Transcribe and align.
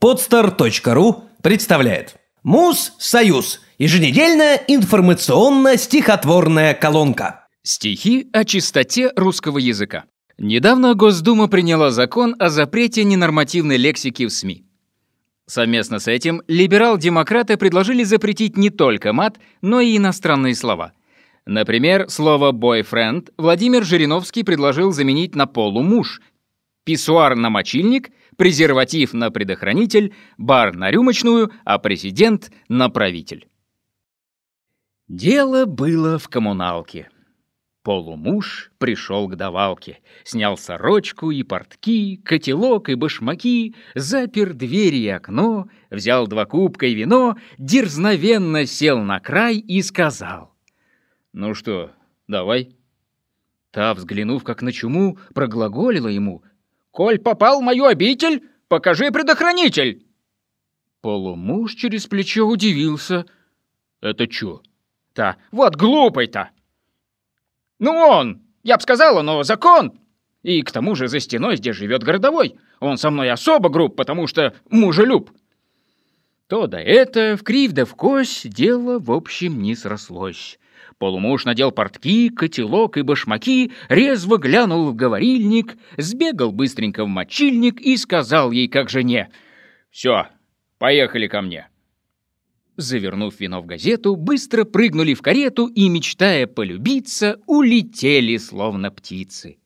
Podster.ru 0.00 1.24
представляет 1.42 2.16
Муз-Союз. 2.42 3.60
Еженедельная 3.78 4.60
информационно-стихотворная 4.68 6.74
колонка. 6.74 7.46
Стихи 7.62 8.28
о 8.32 8.44
чистоте 8.44 9.10
русского 9.16 9.56
языка. 9.56 10.04
Недавно 10.36 10.92
Госдума 10.94 11.48
приняла 11.48 11.90
закон 11.90 12.36
о 12.38 12.50
запрете 12.50 13.04
ненормативной 13.04 13.78
лексики 13.78 14.26
в 14.26 14.30
СМИ. 14.30 14.66
Совместно 15.46 15.98
с 15.98 16.08
этим 16.08 16.42
либерал-демократы 16.46 17.56
предложили 17.56 18.04
запретить 18.04 18.58
не 18.58 18.68
только 18.68 19.14
мат, 19.14 19.38
но 19.62 19.80
и 19.80 19.96
иностранные 19.96 20.54
слова. 20.54 20.92
Например, 21.46 22.10
слово 22.10 22.52
«бойфренд» 22.52 23.30
Владимир 23.38 23.82
Жириновский 23.82 24.42
предложил 24.42 24.92
заменить 24.92 25.34
на 25.34 25.46
«полумуж», 25.46 26.20
писсуар 26.84 27.34
на 27.34 27.48
мочильник, 27.50 28.10
презерватив 28.36 29.14
на 29.14 29.30
предохранитель, 29.30 30.14
бар 30.38 30.74
на 30.74 30.90
рюмочную, 30.90 31.52
а 31.64 31.78
президент 31.78 32.50
на 32.68 32.88
правитель. 32.88 33.48
Дело 35.08 35.66
было 35.66 36.18
в 36.18 36.28
коммуналке. 36.28 37.08
Полумуж 37.82 38.72
пришел 38.78 39.28
к 39.28 39.36
давалке, 39.36 40.00
снял 40.24 40.58
сорочку 40.58 41.30
и 41.30 41.44
портки, 41.44 42.16
котелок 42.16 42.88
и 42.88 42.96
башмаки, 42.96 43.76
запер 43.94 44.54
двери 44.54 44.96
и 44.96 45.08
окно, 45.08 45.68
взял 45.90 46.26
два 46.26 46.46
кубка 46.46 46.86
и 46.86 46.94
вино, 46.94 47.36
дерзновенно 47.58 48.66
сел 48.66 48.98
на 48.98 49.20
край 49.20 49.58
и 49.58 49.82
сказал. 49.82 50.52
«Ну 51.32 51.54
что, 51.54 51.92
давай?» 52.26 52.74
Та, 53.70 53.94
взглянув 53.94 54.42
как 54.42 54.62
на 54.62 54.72
чуму, 54.72 55.18
проглаголила 55.32 56.08
ему— 56.08 56.42
«Коль 56.96 57.18
попал 57.18 57.60
в 57.60 57.62
мою 57.62 57.84
обитель, 57.84 58.42
покажи 58.68 59.10
предохранитель!» 59.10 60.06
Полумуж 61.02 61.74
через 61.74 62.06
плечо 62.06 62.46
удивился. 62.46 63.26
«Это 64.00 64.26
чё?» 64.26 64.62
«Та, 65.12 65.36
вот 65.52 65.76
глупый-то!» 65.76 66.48
«Ну 67.78 67.90
он, 67.90 68.40
я 68.62 68.78
б 68.78 68.82
сказала, 68.82 69.20
но 69.20 69.42
закон!» 69.42 70.00
И 70.42 70.62
к 70.62 70.72
тому 70.72 70.94
же 70.94 71.08
за 71.08 71.20
стеной 71.20 71.58
здесь 71.58 71.76
живет 71.76 72.02
городовой. 72.02 72.58
Он 72.80 72.96
со 72.96 73.10
мной 73.10 73.30
особо 73.30 73.68
груб, 73.68 73.94
потому 73.94 74.26
что 74.26 74.54
мужелюб. 74.70 75.30
То 76.46 76.66
да 76.66 76.80
это, 76.80 77.36
в 77.36 77.42
крив 77.42 77.72
да 77.72 77.84
в 77.84 77.94
кось, 77.94 78.46
дело 78.46 78.98
в 79.00 79.12
общем 79.12 79.60
не 79.60 79.76
срослось. 79.76 80.58
Полумуж 80.98 81.44
надел 81.44 81.72
портки, 81.72 82.28
котелок 82.30 82.96
и 82.96 83.02
башмаки, 83.02 83.72
резво 83.88 84.38
глянул 84.38 84.90
в 84.90 84.94
говорильник, 84.94 85.76
сбегал 85.96 86.52
быстренько 86.52 87.04
в 87.04 87.08
мочильник 87.08 87.80
и 87.80 87.96
сказал 87.96 88.50
ей 88.50 88.68
как 88.68 88.88
жене 88.88 89.30
«Все, 89.90 90.28
поехали 90.78 91.26
ко 91.26 91.42
мне». 91.42 91.68
Завернув 92.76 93.40
вино 93.40 93.62
в 93.62 93.66
газету, 93.66 94.16
быстро 94.16 94.64
прыгнули 94.64 95.14
в 95.14 95.22
карету 95.22 95.66
и, 95.66 95.88
мечтая 95.88 96.46
полюбиться, 96.46 97.40
улетели, 97.46 98.36
словно 98.36 98.90
птицы. 98.90 99.56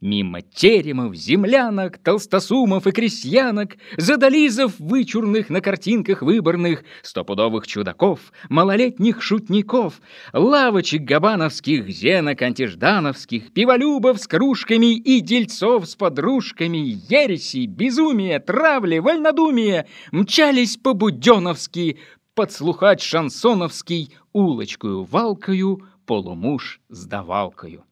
Мимо 0.00 0.42
теремов, 0.42 1.16
землянок, 1.16 1.98
толстосумов 1.98 2.86
и 2.86 2.92
крестьянок, 2.92 3.76
задализов, 3.96 4.78
вычурных 4.78 5.50
на 5.50 5.60
картинках 5.60 6.22
выборных, 6.22 6.84
стопудовых 7.02 7.66
чудаков, 7.66 8.32
малолетних 8.48 9.20
шутников, 9.20 10.00
лавочек 10.32 11.02
габановских, 11.02 11.88
зенок 11.88 12.40
антиждановских, 12.42 13.52
пиволюбов 13.52 14.20
с 14.20 14.28
кружками 14.28 14.94
и 14.94 15.18
дельцов 15.18 15.88
с 15.88 15.96
подружками, 15.96 16.78
ереси, 16.78 17.66
безумие, 17.66 18.38
травли, 18.38 18.98
вольнодумие 18.98 19.88
мчались 20.12 20.76
по-буденовски, 20.76 21.98
подслухать 22.36 23.00
шансоновский, 23.00 24.14
улочкою 24.32 25.02
валкою, 25.02 25.82
полумуж 26.06 26.80
с 26.88 27.04
давалкою. 27.04 27.87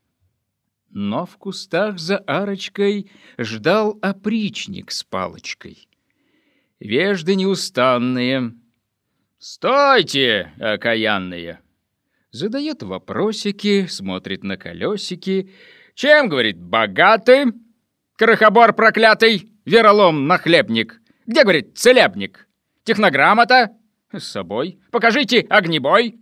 Но 0.99 1.27
в 1.27 1.37
кустах 1.37 1.99
за 1.99 2.17
арочкой 2.17 3.11
ждал 3.37 3.99
опричник 4.01 4.91
с 4.91 5.05
палочкой. 5.05 5.91
Вежды 6.81 7.35
неустанные. 7.35 8.55
«Стойте, 9.39 10.55
окаянные!» 10.59 11.61
Задает 12.31 12.83
вопросики, 12.83 13.85
смотрит 13.89 14.43
на 14.43 14.57
колесики. 14.57 15.53
«Чем,— 15.95 16.29
говорит,— 16.31 16.57
богаты? 16.59 17.53
Крохобор 18.17 18.73
проклятый, 18.73 19.53
веролом 19.67 20.27
нахлебник. 20.27 21.03
Где,— 21.27 21.43
говорит,— 21.45 21.75
целебник? 21.77 22.49
Технограмма-то? 22.85 23.77
С 24.13 24.25
собой. 24.25 24.81
Покажите 24.91 25.41
огнебой!» 25.41 26.19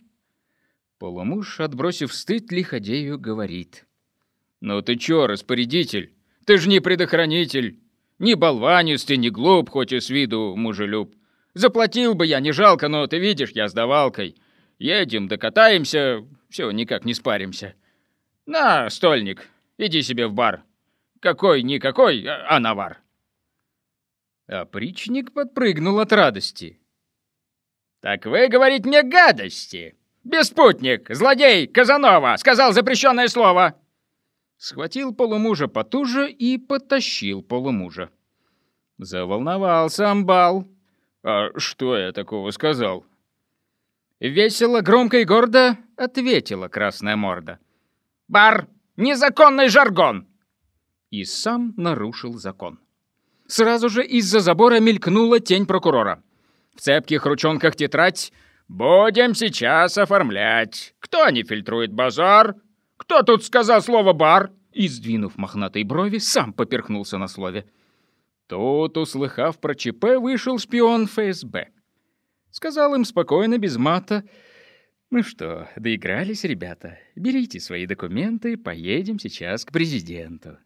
Полумуж, 0.99 1.61
отбросив 1.61 2.13
стыд, 2.13 2.51
лиходею 2.51 3.21
говорит. 3.21 3.87
«Ну 4.65 4.81
ты 4.81 4.97
чё, 4.97 5.27
распорядитель? 5.27 6.15
Ты 6.47 6.57
ж 6.57 6.67
не 6.69 6.81
предохранитель. 6.81 7.81
Не 8.19 8.35
болванец 8.35 9.07
не 9.11 9.29
глуп, 9.29 9.69
хоть 9.69 9.93
и 9.93 10.01
с 10.01 10.09
виду 10.09 10.57
мужелюб. 10.57 11.15
Заплатил 11.53 12.15
бы 12.15 12.25
я, 12.25 12.41
не 12.41 12.51
жалко, 12.51 12.89
но 12.89 13.07
ты 13.07 13.19
видишь, 13.19 13.51
я 13.51 13.69
с 13.69 13.75
давалкой. 13.75 14.37
Едем, 14.79 15.29
докатаемся, 15.29 16.25
все, 16.49 16.71
никак 16.71 17.05
не 17.05 17.13
спаримся. 17.13 17.75
На, 18.47 18.89
стольник, 18.89 19.47
иди 19.77 20.01
себе 20.01 20.29
в 20.29 20.33
бар. 20.33 20.65
Какой-никакой, 21.21 22.25
а 22.27 22.59
навар». 22.59 23.03
Опричник 24.47 25.35
подпрыгнул 25.35 26.01
от 26.01 26.11
радости. 26.11 26.81
«Так 28.01 28.25
вы, 28.25 28.49
говорить 28.49 28.87
мне, 28.87 29.03
гадости! 29.03 29.95
Беспутник, 30.25 31.15
злодей, 31.15 31.67
Казанова, 31.67 32.37
сказал 32.39 32.73
запрещенное 32.73 33.29
слово!» 33.29 33.79
Схватил 34.57 35.15
полумужа 35.15 35.69
потуже 35.69 36.31
и 36.31 36.59
потащил 36.59 37.43
полумужа. 37.43 38.11
Заволновался 38.99 40.11
амбал. 40.11 40.69
«А 41.23 41.49
что 41.59 41.97
я 41.97 42.13
такого 42.13 42.51
сказал?» 42.51 43.05
Весело, 44.21 44.81
громко 44.81 45.19
и 45.19 45.25
гордо 45.25 45.77
ответила 45.97 46.69
красная 46.69 47.17
морда. 47.17 47.59
«Бар! 48.29 48.69
Незаконный 48.97 49.69
жаргон!» 49.69 50.27
И 51.11 51.25
сам 51.25 51.75
нарушил 51.77 52.35
закон. 52.35 52.79
Сразу 53.47 53.89
же 53.89 54.05
из-за 54.05 54.41
забора 54.41 54.81
мелькнула 54.81 55.41
тень 55.41 55.67
прокурора. 55.67 56.23
В 56.75 56.81
цепких 56.81 57.27
ручонках 57.27 57.77
тетрадь 57.77 58.33
«Будем 58.69 59.35
сейчас 59.35 59.99
оформлять. 59.99 60.95
Кто 61.01 61.29
не 61.29 61.43
фильтрует 61.43 61.93
базар? 61.93 62.55
Кто 63.05 63.23
тут 63.23 63.45
сказал 63.45 63.83
слово 63.83 64.15
«бар»?» 64.15 64.51
И, 64.73 64.89
сдвинув 64.89 65.37
мохнатой 65.37 65.85
брови, 65.85 66.19
сам 66.19 66.53
поперхнулся 66.53 67.19
на 67.19 67.29
слове. 67.29 67.67
Тут, 68.49 68.97
услыхав 68.97 69.61
про 69.61 69.75
ЧП, 69.75 70.17
вышел 70.19 70.59
шпион 70.59 71.07
ФСБ. 71.07 71.69
Сказал 72.51 72.95
им 72.95 73.05
спокойно, 73.05 73.59
без 73.59 73.77
мата. 73.77 74.25
«Ну 75.11 75.23
что, 75.23 75.69
доигрались, 75.77 76.45
ребята? 76.45 76.99
Берите 77.15 77.61
свои 77.61 77.87
документы, 77.87 78.57
поедем 78.57 79.19
сейчас 79.19 79.65
к 79.65 79.71
президенту». 79.71 80.57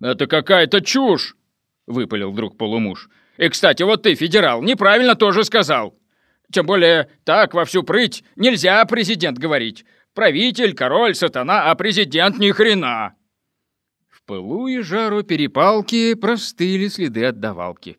«Это 0.00 0.26
какая-то 0.26 0.80
чушь!»— 0.80 1.36
выпалил 1.86 2.32
вдруг 2.32 2.58
полумуж. 2.58 3.08
«И, 3.38 3.48
кстати, 3.48 3.84
вот 3.84 4.02
ты, 4.02 4.16
федерал, 4.16 4.60
неправильно 4.60 5.14
тоже 5.14 5.44
сказал. 5.44 5.96
Тем 6.52 6.66
более, 6.66 7.08
так 7.24 7.54
во 7.54 7.64
всю 7.64 7.82
прыть 7.82 8.24
нельзя 8.34 8.84
президент 8.84 9.38
говорить. 9.38 9.84
Правитель, 10.16 10.72
король, 10.72 11.14
сатана, 11.14 11.70
а 11.70 11.74
президент 11.74 12.38
ни 12.38 12.50
хрена!» 12.50 13.14
В 14.08 14.22
пылу 14.22 14.66
и 14.66 14.80
жару 14.80 15.22
перепалки 15.22 16.14
простыли 16.14 16.88
следы 16.88 17.26
отдавалки. 17.26 17.98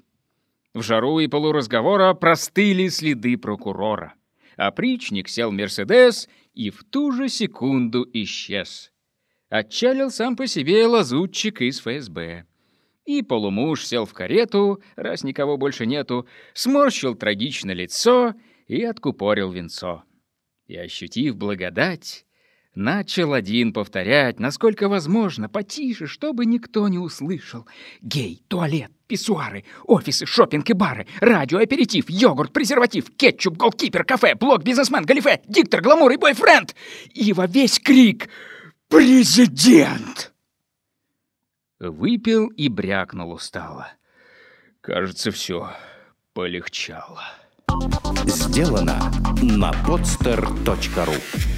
В 0.74 0.82
жару 0.82 1.20
и 1.20 1.28
полуразговора 1.28 2.16
простыли 2.16 2.88
следы 2.88 3.38
прокурора. 3.38 4.16
Опричник 4.56 5.30
сел 5.30 5.52
«Мерседес» 5.52 6.28
и 6.56 6.72
в 6.72 6.84
ту 6.84 7.12
же 7.12 7.30
секунду 7.30 8.04
исчез. 8.14 8.92
Отчалил 9.50 10.10
сам 10.10 10.36
по 10.36 10.48
себе 10.48 10.88
лазутчик 10.88 11.62
из 11.62 11.80
ФСБ. 11.82 12.46
И 13.06 13.22
полумуж 13.22 13.86
сел 13.86 14.06
в 14.06 14.14
карету, 14.14 14.82
раз 14.96 15.24
никого 15.24 15.58
больше 15.58 15.86
нету, 15.86 16.28
сморщил 16.56 17.14
трагично 17.14 17.70
лицо 17.74 18.34
и 18.68 18.84
откупорил 18.84 19.52
венцо 19.52 20.04
и, 20.68 20.78
ощутив 20.78 21.36
благодать, 21.36 22.26
начал 22.76 23.34
один 23.34 23.74
повторять, 23.74 24.40
насколько 24.40 24.88
возможно, 24.88 25.50
потише, 25.50 26.08
чтобы 26.08 26.46
никто 26.46 26.88
не 26.88 27.00
услышал. 27.00 27.68
Гей, 28.02 28.44
туалет, 28.48 28.92
писсуары, 29.08 29.64
офисы, 29.86 30.26
шопинг 30.26 30.70
и 30.70 30.74
бары, 30.74 31.08
радио, 31.20 31.60
аперитив, 31.60 32.10
йогурт, 32.10 32.54
презерватив, 32.54 33.10
кетчуп, 33.16 33.58
голкипер, 33.58 34.04
кафе, 34.04 34.36
блог, 34.36 34.64
бизнесмен, 34.64 35.06
галифе, 35.06 35.42
диктор, 35.48 35.82
гламур 35.82 36.12
и 36.12 36.18
бойфренд. 36.18 36.76
И 37.14 37.34
во 37.34 37.48
весь 37.48 37.80
крик 37.80 38.30
«Президент!» 38.90 40.34
Выпил 41.80 42.48
и 42.48 42.70
брякнул 42.70 43.32
устало. 43.32 43.92
Кажется, 44.82 45.32
все 45.32 45.72
полегчало. 46.34 47.22
Сделано 48.28 49.12
на 49.42 49.72
podster.ru 49.72 51.57